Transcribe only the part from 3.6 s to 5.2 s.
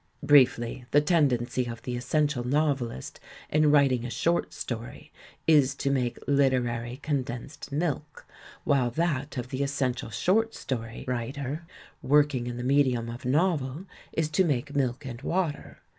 writing a short story